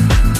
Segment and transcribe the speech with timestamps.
[0.00, 0.33] down.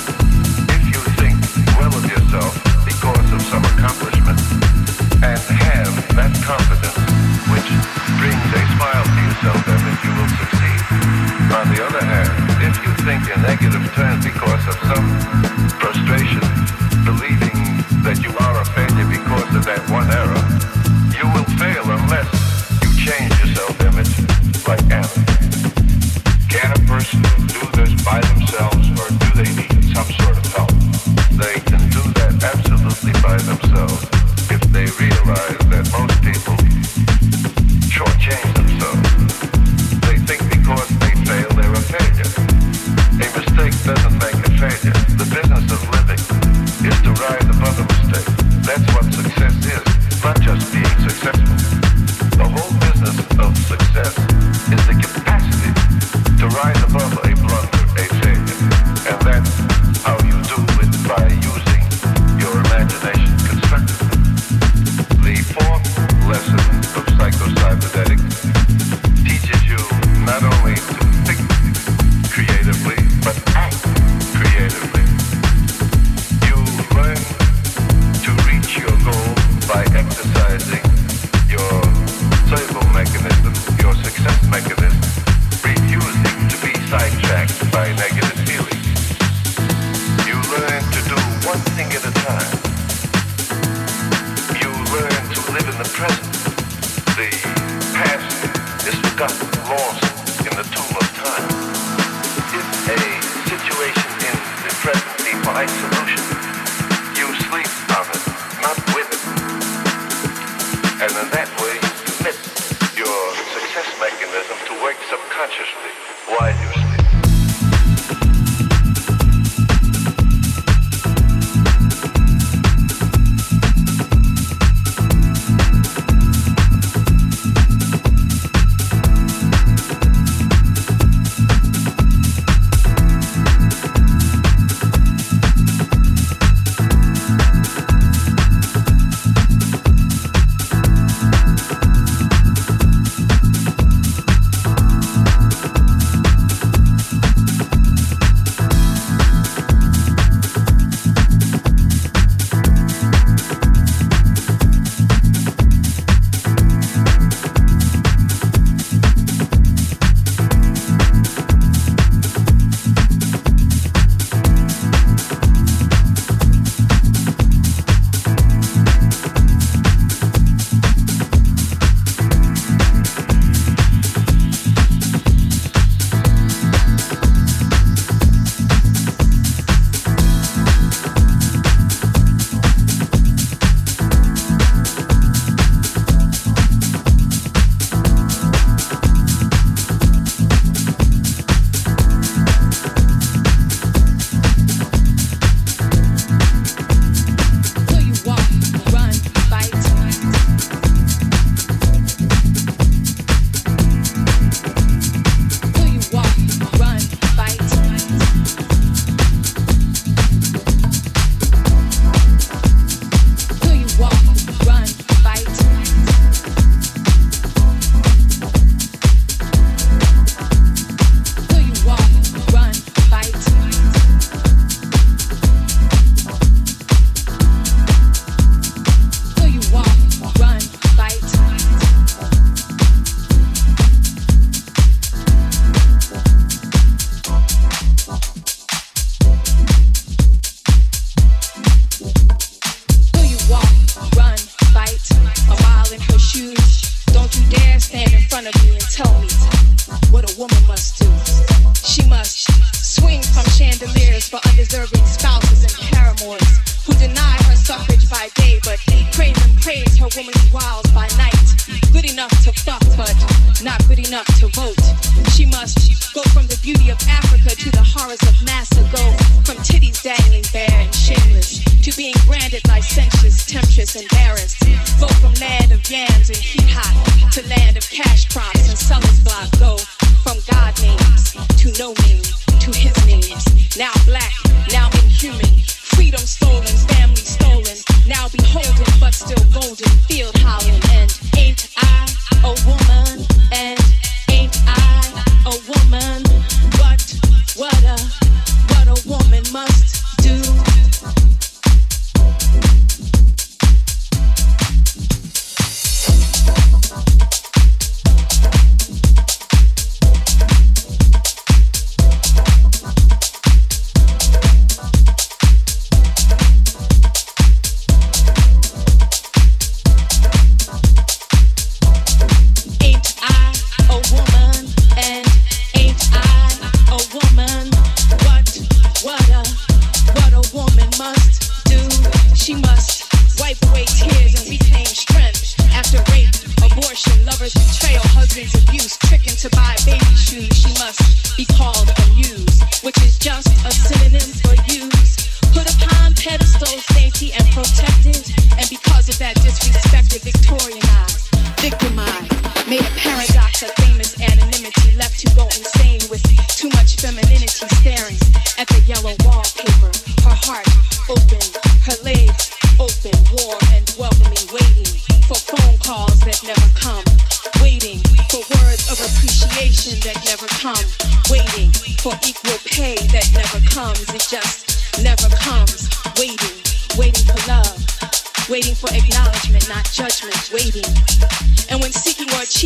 [275.95, 276.64] jams and heat.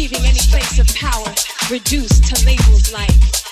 [0.09, 1.34] Achieving any place of power,
[1.70, 3.47] reduced to labels like